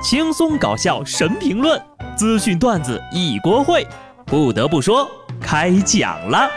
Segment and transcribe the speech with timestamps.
[0.00, 1.80] 轻松搞笑神评论，
[2.16, 3.84] 资讯段子一锅烩。
[4.24, 5.10] 不得不说，
[5.40, 6.48] 开讲了。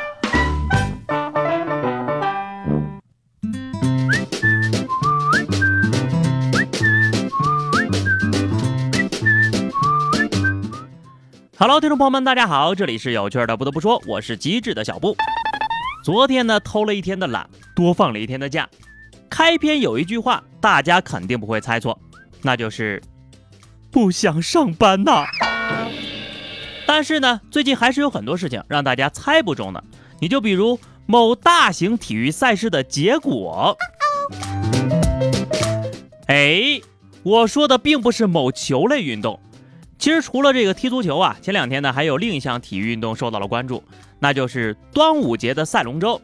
[11.58, 13.58] Hello，听众朋友们，大家好，这里是有趣的。
[13.58, 15.16] 不得不说，我是机智的小布。
[16.06, 18.70] 昨天呢，偷了一天的懒，多放了一天的假。
[19.30, 22.00] 开篇有一句话，大家肯定不会猜错，
[22.44, 23.02] 那就是
[23.92, 25.26] 不想上班呐。
[26.88, 29.84] 但是呢，最近还是有很多事情让大家猜不中的。
[30.20, 33.78] 你就比如某大型体育赛事的结果。
[36.28, 36.82] 哎，
[37.24, 39.40] 我说的并不是某球类运动。
[39.98, 43.84] 其实除了这个踢足球啊，前两天呢还有另一项体育运动受到了关注，
[44.20, 46.20] 那就是端午节的赛龙舟。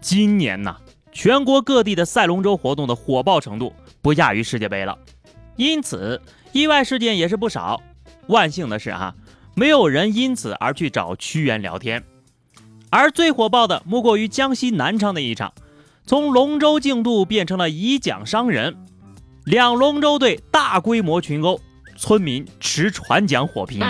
[0.00, 0.76] 今年呢，
[1.10, 4.98] 全国各地的赛龙舟活动的火爆程度不亚于世界杯了，
[5.56, 6.20] 因此
[6.52, 7.80] 意外事件也是不少。
[8.26, 9.14] 万幸的是哈，
[9.54, 12.02] 没有人因此而去找屈原聊天。
[12.90, 15.52] 而最火爆的莫过于江西南昌的一场，
[16.04, 18.76] 从龙舟竞渡变成了以桨伤人，
[19.44, 21.60] 两龙舟队大规模群殴。
[21.96, 23.82] 村民持船桨火拼。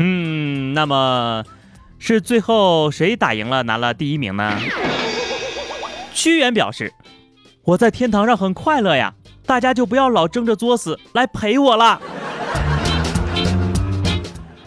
[0.00, 1.44] 嗯，那么
[2.00, 4.58] 是最后谁打赢了，拿了第一名呢？
[6.12, 6.92] 屈原表示
[7.62, 9.14] ：“我在天堂上很快乐呀，
[9.48, 12.00] 大家就不要老争着作死来陪我了。”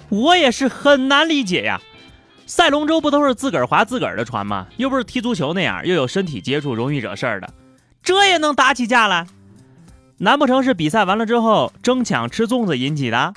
[0.09, 1.79] 我也是很难理解呀，
[2.45, 4.67] 赛龙舟不都是自个儿划自个儿的船吗？
[4.75, 7.49] 又不是踢足球那样，又有身体接触，容易惹事儿的，
[8.03, 9.27] 这也能打起架来？
[10.17, 13.31] 难不成是比赛完了之后争抢吃粽子引起的？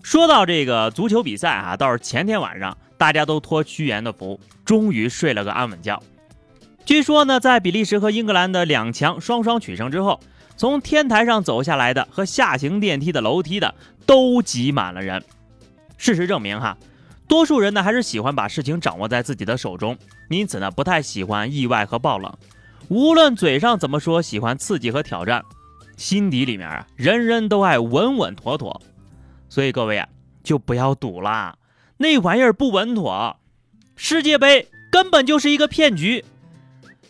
[0.00, 6.00] 说到这个足球比赛啊，倒是前天晚上大家都托屈原的福，终于睡了个安稳觉。
[6.84, 10.20] 据说呢，在比利时和英格兰的两强双双取胜之后，
[10.56, 15.24] 从天台上走下来的和下行电梯的楼梯的都挤满了人。
[15.96, 16.76] 事实证明哈，
[17.26, 19.96] 多数人呢还是喜欢把事情掌握在自己的手中，
[20.28, 22.30] 因此呢不太喜欢意外和爆冷。
[22.88, 25.42] 无论嘴上怎么说喜欢刺激和挑战，
[25.96, 28.82] 心底里面啊，人人都爱稳稳妥妥。
[29.48, 30.06] 所以各位啊，
[30.42, 31.58] 就不要赌了，
[31.96, 33.38] 那玩意儿不稳妥。
[33.96, 36.22] 世界杯根本就是一个骗局。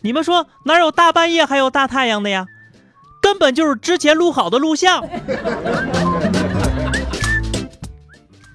[0.05, 2.45] 你们说哪有大半夜还有大太阳的呀？
[3.19, 5.03] 根本就是之前录好的录像。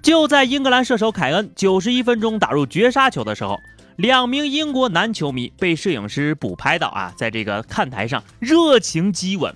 [0.00, 3.58] 就在英格兰射手凯恩九十一分钟打入绝杀球的时候。
[3.96, 9.52] 两名英国男球迷被摄影师补拍到啊，在这个看台上热情激吻，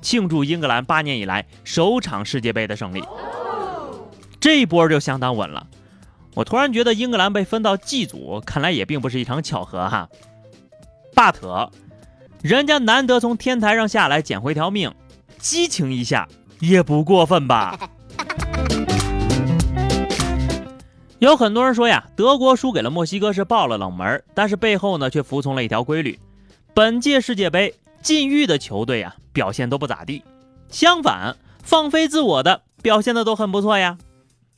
[0.00, 3.04] 庆祝英格兰八年以来首场世界杯的胜利。
[4.40, 5.66] 这一波就相当稳了。
[6.34, 10.08] 我突然觉得英格兰被分到 G 组，看来也并不是一场巧合哈。
[11.14, 11.70] But，
[12.42, 14.92] 人家难得从天台上下来捡回条命，
[15.38, 16.28] 激情一下
[16.60, 17.78] 也不过分吧？
[21.20, 26.18] 有很多人说呀，德国输给了墨西哥是爆了冷门，但是背后呢却服从了一条规律：
[26.74, 30.22] 本届世界杯禁欲的球队呀表现都不咋地，
[30.68, 33.96] 相反放飞自我的表现的都很不错呀。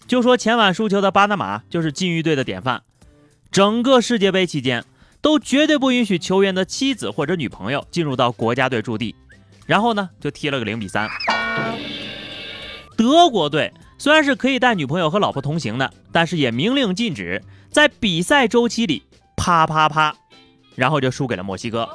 [0.09, 2.83] 就说前晚输球的巴拿马就是禁欲队的典范，
[3.53, 4.85] 整个世界杯期间
[5.27, 9.13] 都绝对不允许球员的妻子或者女朋友进入到国家队驻地，
[9.67, 11.11] 然后呢就踢了个零比三。
[12.97, 13.73] 德国队。
[13.99, 19.03] 虽然是可以带女朋友和老婆同行的，但是也明令禁止在比赛周期里
[19.37, 20.15] 啪啪啪，
[20.77, 21.89] 然后就输给了墨西哥。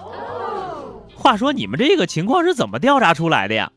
[1.15, 3.71] 话说你们这个情况是怎么调查出来的呀？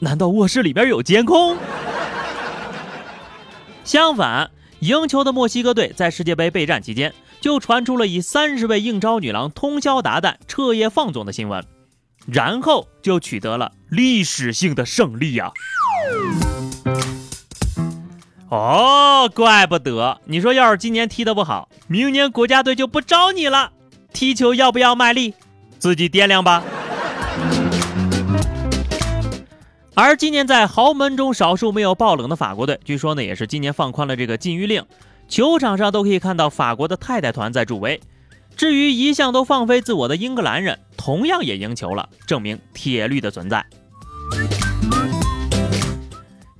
[0.00, 1.56] 难道卧室里边有监控？
[3.84, 4.50] 相反，
[4.80, 7.14] 赢球的墨西哥队在世界杯备战期间
[7.46, 11.64] 就传出了以三十位应招女郎通宵达旦、彻夜放纵的新闻，
[12.26, 15.52] 然后就取得了历史性的胜利呀。
[18.48, 23.70] 哦，怪不得你说，要是今年踢得不好，明年国家队就不招你了。
[24.12, 25.32] 踢球要不要卖力？
[25.78, 26.64] 自己掂量吧。
[29.94, 34.84] 而今年在豪门中少数没有爆冷的法国队，据说呢也是今年放宽了这个禁欲令，
[35.28, 38.00] 球场上都可以看到法国的太太团在助威。
[38.56, 43.64] 至于一向都放飞自我的英格兰人，同样也赢球了，证明铁律的存在。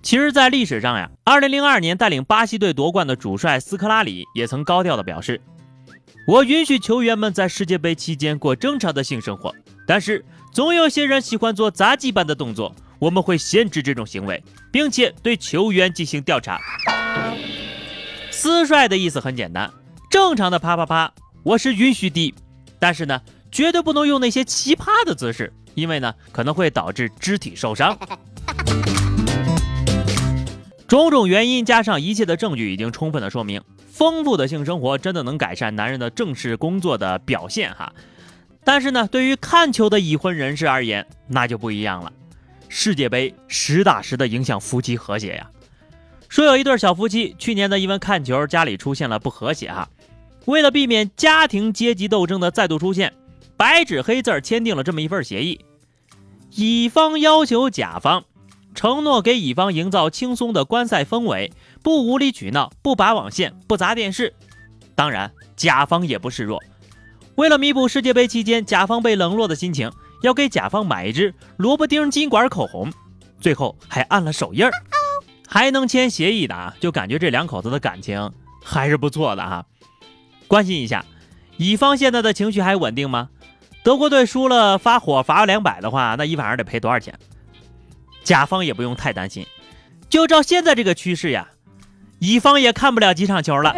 [0.02, 5.40] 其实，在历史上呀，2002年带领巴西队夺冠的主帅斯科拉里也曾高调的表示
[6.28, 9.52] ：“我允许球员们在世界杯期间过正常的性生活，
[9.86, 16.60] 但是总有些人喜欢做杂技般的动作，我们会限制这种行为，并且对球员进行调查。”
[18.36, 19.72] 斯帅的意思很简单：
[20.10, 21.10] 正常的啪啪啪
[21.42, 22.34] 我是允许的，
[22.78, 27.98] 但是呢，绝对不能用那些奇葩的姿势，因为呢可能会导致肢体受伤。
[30.86, 37.90] 种种原因加上一切的证据，已经充分的说明，丰富的性生活真的能改善男人的正式工作的表现哈。
[38.64, 42.12] 但是呢，对于看球的已婚人士而言，那就不一样了。
[42.68, 45.50] 世界杯实打实的影响夫妻和谐呀。
[46.28, 49.88] 说有一对小夫妻，去年呢因为看球家里出现了不和谐哈，
[50.46, 53.12] 为了避免家庭阶级斗争的再度出现，
[53.56, 55.60] 白纸黑字签订了这么一份协议：
[56.56, 58.24] 乙方要求甲方。
[58.74, 61.50] 承诺给乙方营造轻松的观赛氛围，
[61.82, 64.34] 不无理取闹，不拔网线，不砸电视。
[64.94, 66.62] 当然，甲方也不示弱。
[67.36, 69.90] 为了弥补世界杯期间甲方被冷落的心情，
[70.22, 72.92] 要给甲方买一支萝卜丁金管口红，
[73.40, 74.70] 最后还按了手印儿，
[75.46, 78.32] 还能签协议的啊，就感觉这两口子的感情
[78.62, 79.64] 还是不错的哈。
[80.48, 81.04] 关心一下，
[81.56, 83.30] 乙方现在的情绪还稳定吗？
[83.82, 87.18] 德国队输了发火罚两百的话，那一晚上得赔多少钱？
[88.24, 89.46] 甲方也不用太担心，
[90.10, 91.48] 就照现在这个趋势呀，
[92.18, 93.74] 乙方也看不了几场球了。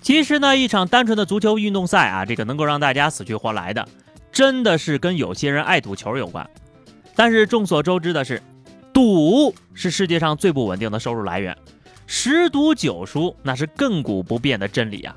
[0.00, 3.86] 其实呢，一场单纯的足球运动赛啊，这个能够让大家死去活来的，
[4.32, 6.48] 真的是跟有些人爱赌球有关。
[7.14, 8.42] 但是众所周知的是，
[8.92, 11.56] 赌是世界上最不稳定的收入来源，
[12.06, 15.16] 十赌九输那是亘古不变的真理啊。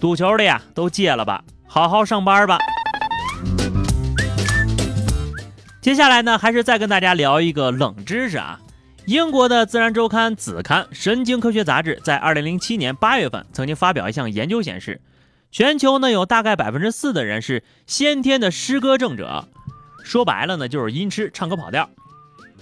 [0.00, 2.58] 赌球的呀，都戒了吧，好好上班吧。
[5.80, 8.60] 接下来呢，还是再跟大家聊一个冷知识啊。
[9.06, 15.00] 英国的《自然周刊》子刊《神经科学杂志》在二零零七年八月份曾经发表一项研究显示，
[15.50, 19.48] 全球呢有大概百分之四的人是先天的诗歌症者，
[20.04, 21.90] 说白了呢就是音痴，唱歌跑调。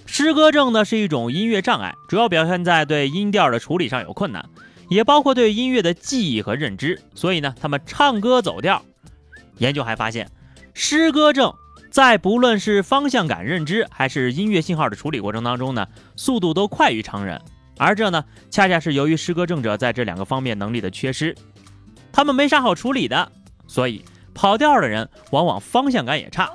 [0.07, 4.49] 诗歌症呢是一种音乐障碍，主要表现在对音调的处理上有困难，
[4.89, 8.83] 也包括对音乐的记忆和认知，所以呢他们唱歌走调。
[9.59, 10.31] 研究还发现，
[10.75, 11.53] 诗歌症。
[11.91, 17.43] 在不论是方向感认知还是音乐信号的处理过程当中呢，速度都快于常人，
[17.79, 21.35] 而这呢，恰恰是由于诗歌症者在这两个方面能力的缺失，
[22.13, 23.33] 他们没啥好处理的，
[23.67, 26.49] 所以跑调的人往往方向感也差。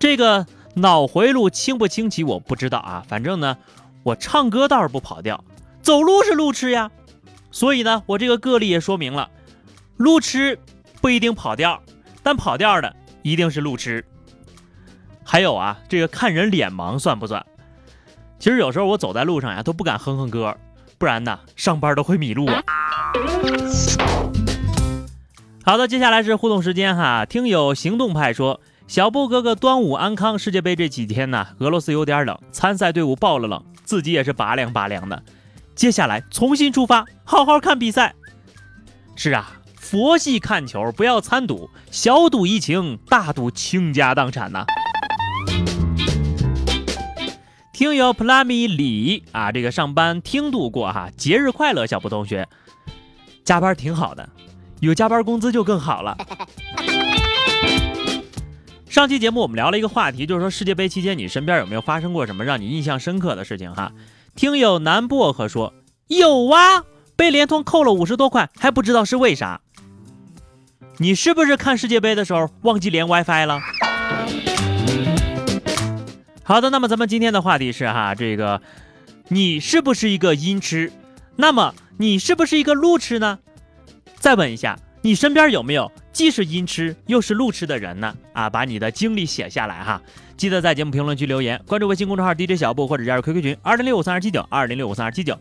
[0.00, 0.44] 这个
[0.78, 3.58] 脑回路清不清奇我不知道啊，反正呢，
[4.02, 5.44] 我唱歌倒是不跑调，
[5.82, 6.90] 走路是路痴呀。
[7.50, 9.30] 所以呢，我这个个例也说明了，
[9.96, 10.58] 路痴
[11.00, 11.82] 不一定跑调，
[12.22, 12.94] 但跑调的。
[13.22, 14.04] 一定是路痴。
[15.22, 17.44] 还有啊，这个看人脸盲算不算？
[18.38, 20.56] 其实有时候我走在路上呀，都不敢哼哼歌，
[20.96, 22.62] 不然呢，上班都会迷路啊。
[25.64, 27.26] 好的，接下来是互动时间哈。
[27.26, 30.38] 听友行动派说，小布哥哥端午安康。
[30.38, 35.22] 世界杯这几天呢，俄罗斯有点冷，参赛队伍爆了冷，自己也是拔凉拔凉的。
[35.74, 38.14] 接下来重新出发，好好看比赛。
[39.14, 39.52] 是啊。
[39.76, 44.66] 佛系看球，不要参赌，小赌怡情，大赌倾家荡产呐。
[47.72, 52.46] 听友 plami 李啊，这个上班听度过哈，节日快乐，小布同学，
[53.44, 54.28] 加班挺好的，
[54.80, 56.16] 有加班工资就更好了。
[58.88, 63.92] 上期节目我们聊了一个话题，就是说世界杯期间你身边有没有发生过什么让你印象深刻的事情哈？
[64.34, 65.74] 听友南薄荷说
[66.06, 69.60] 有啊，被联通扣了五十多块，还不知道是为啥。
[70.96, 73.60] 你是不是看世界杯的时候忘记连 WiFi 了？
[76.42, 78.62] 好的，那么咱们今天的话题是哈，这个
[79.28, 80.90] 你是不是一个音痴？
[81.36, 83.38] 那么你是不是一个路痴呢？
[84.16, 88.14] 再问一下，你身边有没有既是音痴又是路痴的人呢？
[88.32, 90.02] 啊，把你的经历写下来哈，
[90.36, 95.38] 记得在节目评论区留言，关注微信公众号 DJ 小布或者加入 QQ 群二零六五三二七九二零六五三二七九，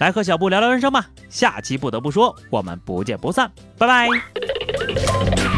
[0.00, 1.06] 来和小布聊聊人生吧。
[1.28, 5.57] 下期不得不说，我们不见不散，拜拜。